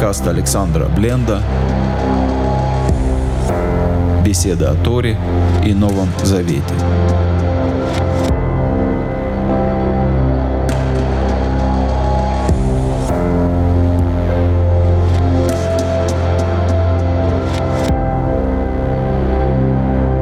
Подкаст 0.00 0.26
Александра 0.28 0.86
Бленда. 0.86 1.42
Беседа 4.24 4.70
о 4.70 4.74
Торе 4.74 5.18
и 5.62 5.74
Новом 5.74 6.08
Завете. 6.22 6.62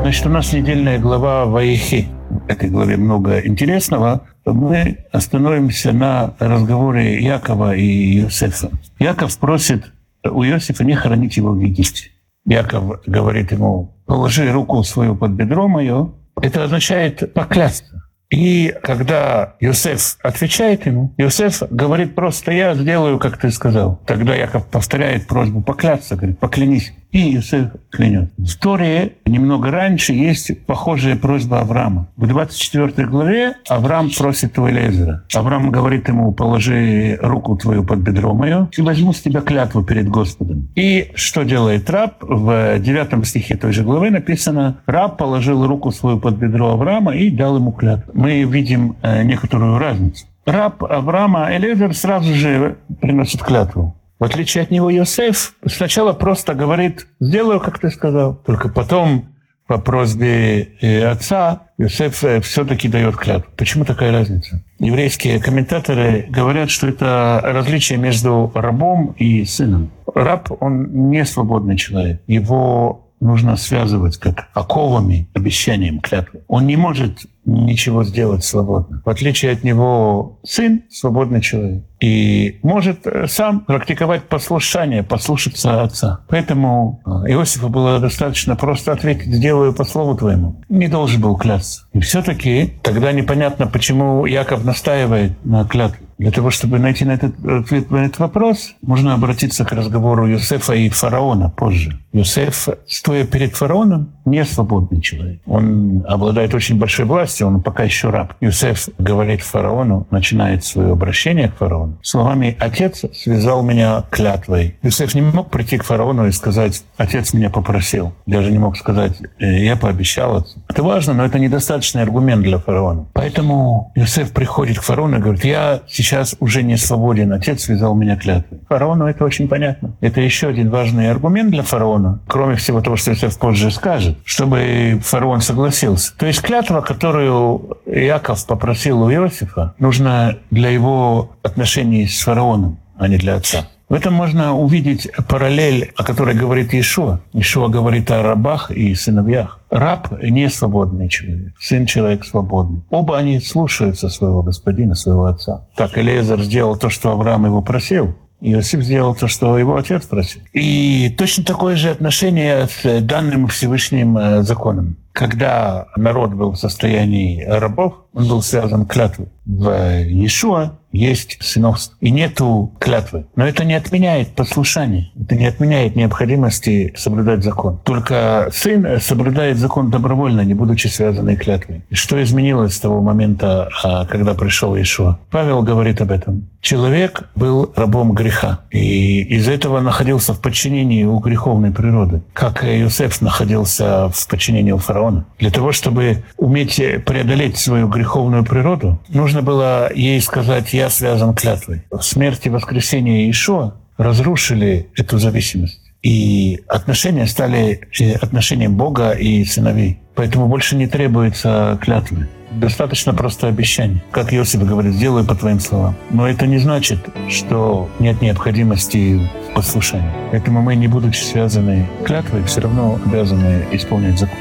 Значит, 0.00 0.24
у 0.24 0.30
нас 0.30 0.54
недельная 0.54 0.98
глава 0.98 1.44
Ваихи. 1.44 2.08
В 2.30 2.50
этой 2.50 2.70
главе 2.70 2.96
много 2.96 3.40
интересного. 3.40 4.26
Мы 4.46 4.98
остановимся 5.10 5.92
на 5.92 6.34
разговоре 6.38 7.20
Якова 7.20 7.74
и 7.74 8.20
Иосифа. 8.20 8.70
Яков 9.00 9.36
просит 9.38 9.92
у 10.24 10.44
Иосифа 10.44 10.84
не 10.84 10.94
хоронить 10.94 11.36
его 11.36 11.50
в 11.50 11.60
Египте. 11.60 12.10
Яков 12.46 13.00
говорит 13.06 13.50
ему, 13.50 13.96
положи 14.06 14.50
руку 14.52 14.82
свою 14.84 15.16
под 15.16 15.32
бедро 15.32 15.66
мое. 15.66 16.12
Это 16.40 16.62
означает 16.62 17.34
поклясться. 17.34 18.02
И 18.30 18.74
когда 18.82 19.54
Юсеф 19.60 20.16
отвечает 20.22 20.86
ему, 20.86 21.14
Юсеф 21.16 21.62
говорит 21.70 22.14
просто 22.14 22.50
«я 22.52 22.74
сделаю, 22.74 23.18
как 23.18 23.38
ты 23.38 23.50
сказал». 23.50 24.00
Тогда 24.04 24.34
Яков 24.34 24.66
повторяет 24.66 25.26
просьбу 25.26 25.62
поклясться, 25.62 26.16
говорит 26.16 26.38
«поклянись» 26.38 26.92
и 27.12 27.34
Иосиф 27.34 27.68
клянет. 27.90 28.30
В 28.36 28.44
истории 28.44 29.12
немного 29.24 29.70
раньше 29.70 30.12
есть 30.12 30.64
похожая 30.66 31.16
просьба 31.16 31.60
Авраама. 31.60 32.08
В 32.16 32.26
24 32.26 33.08
главе 33.08 33.54
Авраам 33.68 34.10
просит 34.10 34.58
у 34.58 34.68
Элезера. 34.68 35.24
Авраам 35.34 35.70
говорит 35.70 36.08
ему, 36.08 36.32
положи 36.32 37.18
руку 37.22 37.56
твою 37.56 37.84
под 37.84 38.00
бедро 38.00 38.34
мое 38.34 38.68
и 38.76 38.82
возьму 38.82 39.12
с 39.12 39.20
тебя 39.20 39.40
клятву 39.40 39.82
перед 39.82 40.08
Господом. 40.08 40.68
И 40.74 41.10
что 41.14 41.44
делает 41.44 41.88
раб? 41.90 42.16
В 42.20 42.78
9 42.78 43.26
стихе 43.26 43.56
той 43.56 43.72
же 43.72 43.82
главы 43.82 44.10
написано, 44.10 44.78
раб 44.86 45.16
положил 45.16 45.66
руку 45.66 45.90
свою 45.92 46.18
под 46.18 46.36
бедро 46.36 46.72
Авраама 46.72 47.14
и 47.14 47.30
дал 47.30 47.56
ему 47.56 47.72
клятву. 47.72 48.12
Мы 48.14 48.42
видим 48.44 48.96
э, 49.02 49.22
некоторую 49.22 49.78
разницу. 49.78 50.26
Раб 50.44 50.84
Авраама 50.84 51.56
Элезер 51.56 51.92
сразу 51.94 52.32
же 52.32 52.76
приносит 53.00 53.42
клятву. 53.42 53.96
В 54.18 54.24
отличие 54.24 54.64
от 54.64 54.70
него 54.70 54.88
Йосеф 54.88 55.54
сначала 55.66 56.12
просто 56.12 56.54
говорит 56.54 57.06
«сделаю, 57.20 57.60
как 57.60 57.78
ты 57.78 57.90
сказал». 57.90 58.34
Только 58.46 58.68
потом 58.68 59.26
по 59.66 59.78
просьбе 59.78 60.68
э, 60.80 61.04
отца 61.04 61.68
Йосеф 61.76 62.24
э, 62.24 62.40
все-таки 62.40 62.88
дает 62.88 63.16
клятву. 63.16 63.50
Почему 63.56 63.84
такая 63.84 64.12
разница? 64.12 64.62
Еврейские 64.78 65.40
комментаторы 65.40 66.26
говорят, 66.30 66.70
что 66.70 66.86
это 66.86 67.40
различие 67.42 67.98
между 67.98 68.50
рабом 68.54 69.14
и 69.18 69.44
сыном. 69.44 69.90
Раб, 70.14 70.50
он 70.60 71.10
не 71.10 71.24
свободный 71.24 71.76
человек. 71.76 72.22
Его 72.26 73.05
нужно 73.26 73.56
связывать 73.56 74.16
как 74.16 74.48
оковами, 74.54 75.28
обещанием, 75.34 76.00
клятвы. 76.00 76.42
Он 76.48 76.66
не 76.66 76.76
может 76.76 77.26
ничего 77.46 78.04
сделать 78.04 78.44
свободно. 78.44 79.02
В 79.04 79.08
отличие 79.08 79.52
от 79.52 79.64
него 79.64 80.38
сын— 80.44 80.82
свободный 80.90 81.40
человек. 81.40 81.84
И 82.00 82.58
может 82.62 83.06
э, 83.06 83.26
сам 83.28 83.60
практиковать 83.60 84.24
послушание, 84.24 85.02
послушаться 85.02 85.82
отца. 85.82 86.20
Поэтому 86.28 87.00
э, 87.06 87.30
Иосифу 87.32 87.68
было 87.68 88.00
достаточно 88.00 88.56
просто 88.56 88.92
ответить 88.92 89.32
«сделаю 89.32 89.72
по 89.72 89.84
слову 89.84 90.16
твоему». 90.16 90.60
Не 90.68 90.88
должен 90.88 91.20
был 91.20 91.36
клясться. 91.36 91.86
И 91.92 92.00
все-таки 92.00 92.74
тогда 92.82 93.12
непонятно, 93.12 93.66
почему 93.66 94.26
Яков 94.26 94.64
настаивает 94.64 95.32
на 95.44 95.64
клятве. 95.64 96.05
Для 96.18 96.30
того, 96.30 96.50
чтобы 96.50 96.78
найти 96.78 97.04
на 97.04 97.12
этот 97.12 97.34
ответ 97.44 97.90
на 97.90 98.06
этот 98.06 98.18
вопрос, 98.18 98.74
можно 98.80 99.12
обратиться 99.12 99.64
к 99.64 99.72
разговору 99.72 100.26
Юсефа 100.26 100.72
и 100.72 100.88
фараона 100.88 101.50
позже. 101.50 102.00
Юсеф, 102.12 102.68
стоя 102.86 103.26
перед 103.26 103.54
фараоном, 103.54 104.15
не 104.26 104.44
свободный 104.44 105.00
человек. 105.00 105.40
Он 105.46 106.04
обладает 106.06 106.54
очень 106.54 106.78
большой 106.78 107.06
властью, 107.06 107.46
он 107.46 107.62
пока 107.62 107.84
еще 107.84 108.10
раб. 108.10 108.34
Юсеф 108.40 108.88
говорит 108.98 109.40
фараону, 109.40 110.06
начинает 110.10 110.64
свое 110.64 110.92
обращение 110.92 111.48
к 111.48 111.56
фараону. 111.56 111.98
Словами 112.02 112.56
«Отец 112.58 113.04
связал 113.14 113.62
меня 113.62 114.04
клятвой». 114.10 114.76
Юсеф 114.82 115.14
не 115.14 115.22
мог 115.22 115.50
прийти 115.50 115.78
к 115.78 115.84
фараону 115.84 116.26
и 116.26 116.32
сказать 116.32 116.84
«Отец 116.96 117.32
меня 117.32 117.50
попросил». 117.50 118.12
Даже 118.26 118.50
не 118.50 118.58
мог 118.58 118.76
сказать 118.76 119.12
«Э, 119.38 119.58
«Я 119.64 119.76
пообещал 119.76 120.36
отцу». 120.36 120.58
Это 120.68 120.82
важно, 120.82 121.14
но 121.14 121.24
это 121.24 121.38
недостаточный 121.38 122.02
аргумент 122.02 122.42
для 122.42 122.58
фараона. 122.58 123.06
Поэтому 123.12 123.92
Юсеф 123.94 124.32
приходит 124.32 124.78
к 124.78 124.82
фараону 124.82 125.18
и 125.18 125.20
говорит 125.20 125.44
«Я 125.44 125.82
сейчас 125.86 126.36
уже 126.40 126.62
не 126.62 126.76
свободен, 126.76 127.32
отец 127.32 127.64
связал 127.64 127.94
меня 127.94 128.16
клятвой. 128.16 128.60
Фараону 128.68 129.06
это 129.06 129.24
очень 129.24 129.48
понятно. 129.48 129.96
Это 130.00 130.20
еще 130.20 130.48
один 130.48 130.70
важный 130.70 131.10
аргумент 131.10 131.50
для 131.50 131.62
фараона, 131.62 132.20
кроме 132.26 132.56
всего 132.56 132.80
того, 132.80 132.96
что 132.96 133.12
Иосиф 133.12 133.38
позже 133.38 133.70
скажет, 133.70 134.15
чтобы 134.24 135.00
фараон 135.02 135.40
согласился. 135.40 136.12
То 136.16 136.26
есть 136.26 136.42
клятва, 136.42 136.80
которую 136.80 137.78
Яков 137.86 138.46
попросил 138.46 139.02
у 139.02 139.10
Иосифа, 139.10 139.74
нужна 139.78 140.36
для 140.50 140.70
его 140.70 141.30
отношений 141.42 142.06
с 142.06 142.20
фараоном, 142.20 142.78
а 142.96 143.08
не 143.08 143.18
для 143.18 143.36
отца. 143.36 143.66
В 143.88 143.94
этом 143.94 144.14
можно 144.14 144.56
увидеть 144.56 145.08
параллель, 145.28 145.92
о 145.96 146.02
которой 146.02 146.34
говорит 146.34 146.72
Иешуа. 146.72 147.20
Иешуа 147.32 147.68
говорит 147.68 148.10
о 148.10 148.20
рабах 148.20 148.72
и 148.72 148.96
сыновьях. 148.96 149.60
Раб 149.70 150.08
не 150.22 150.48
свободный 150.48 151.08
человек, 151.08 151.54
сын 151.60 151.86
человек 151.86 152.24
свободный. 152.24 152.82
Оба 152.90 153.16
они 153.16 153.38
слушаются 153.38 154.08
своего 154.08 154.42
господина, 154.42 154.96
своего 154.96 155.26
отца. 155.26 155.68
Так 155.76 155.96
Элезер 155.98 156.42
сделал 156.42 156.76
то, 156.76 156.90
что 156.90 157.12
Авраам 157.12 157.46
его 157.46 157.62
просил, 157.62 158.16
Иосиф 158.40 158.82
сделал 158.82 159.14
то, 159.14 159.28
что 159.28 159.58
его 159.58 159.76
отец 159.76 160.04
просил. 160.04 160.42
И 160.52 161.14
точно 161.16 161.44
такое 161.44 161.76
же 161.76 161.90
отношение 161.90 162.68
с 162.68 163.00
данным 163.00 163.46
Всевышним 163.48 164.18
э, 164.18 164.42
законом. 164.42 164.96
Когда 165.16 165.86
народ 165.96 166.34
был 166.34 166.52
в 166.52 166.58
состоянии 166.58 167.42
рабов, 167.42 167.94
он 168.12 168.28
был 168.28 168.42
связан 168.42 168.84
клятвой. 168.84 169.28
В 169.46 169.70
Иешуа 170.04 170.78
есть 170.90 171.38
сыновство. 171.40 171.96
И 172.00 172.10
нету 172.10 172.72
клятвы. 172.80 173.26
Но 173.36 173.46
это 173.46 173.64
не 173.64 173.74
отменяет 173.74 174.34
послушание. 174.34 175.10
Это 175.20 175.36
не 175.36 175.46
отменяет 175.46 175.94
необходимости 175.94 176.94
соблюдать 176.96 177.44
закон. 177.44 177.78
Только 177.84 178.48
сын 178.52 178.98
соблюдает 179.00 179.58
закон 179.58 179.90
добровольно, 179.90 180.40
не 180.40 180.54
будучи 180.54 180.88
связанной 180.88 181.36
клятвой. 181.36 181.84
И 181.90 181.94
что 181.94 182.22
изменилось 182.22 182.74
с 182.74 182.80
того 182.80 183.02
момента, 183.02 183.68
а, 183.84 184.06
когда 184.06 184.34
пришел 184.34 184.74
Иешуа? 184.74 185.18
Павел 185.30 185.62
говорит 185.62 186.00
об 186.00 186.10
этом. 186.10 186.48
Человек 186.60 187.28
был 187.36 187.72
рабом 187.76 188.12
греха. 188.12 188.60
И 188.70 189.20
из 189.22 189.48
этого 189.48 189.80
находился 189.80 190.32
в 190.32 190.40
подчинении 190.40 191.04
у 191.04 191.18
греховной 191.18 191.70
природы. 191.70 192.22
Как 192.32 192.64
Иосиф 192.64 193.20
находился 193.20 194.08
в 194.08 194.26
подчинении 194.28 194.72
у 194.72 194.78
фараона. 194.78 195.05
Для 195.38 195.50
того, 195.50 195.72
чтобы 195.72 196.24
уметь 196.36 196.76
преодолеть 197.04 197.56
свою 197.58 197.88
греховную 197.88 198.44
природу, 198.44 199.00
нужно 199.08 199.42
было 199.42 199.90
ей 199.94 200.20
сказать 200.20 200.72
«я 200.72 200.90
связан 200.90 201.34
клятвой». 201.34 201.82
Смерть 202.00 202.46
и 202.46 202.50
воскресение 202.50 203.24
Иешуа 203.26 203.74
разрушили 203.96 204.88
эту 204.96 205.18
зависимость. 205.18 205.80
И 206.02 206.60
отношения 206.68 207.26
стали 207.26 207.80
отношением 208.20 208.76
Бога 208.76 209.10
и 209.10 209.44
сыновей. 209.44 209.98
Поэтому 210.14 210.46
больше 210.46 210.76
не 210.76 210.86
требуется 210.86 211.78
клятвы. 211.82 212.28
Достаточно 212.52 213.12
просто 213.12 213.48
обещаний. 213.48 214.02
Как 214.12 214.32
Иосиф 214.32 214.64
говорит, 214.64 214.94
сделаю 214.94 215.26
по 215.26 215.34
твоим 215.34 215.60
словам. 215.60 215.96
Но 216.10 216.28
это 216.28 216.46
не 216.46 216.58
значит, 216.58 216.98
что 217.28 217.90
нет 217.98 218.22
необходимости 218.22 219.20
в 219.50 219.54
послушании. 219.54 220.10
Поэтому 220.30 220.62
мы, 220.62 220.76
не 220.76 220.88
будучи 220.88 221.18
связаны 221.18 221.86
клятвой, 222.04 222.44
все 222.44 222.60
равно 222.60 222.98
обязаны 223.04 223.66
исполнять 223.72 224.18
закон. 224.18 224.38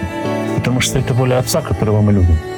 Потому 0.65 0.81
что 0.81 0.97
это 0.97 1.13
воля 1.13 1.37
Отца, 1.37 1.61
которого 1.61 2.01
мы 2.01 2.11
любим. 2.11 2.54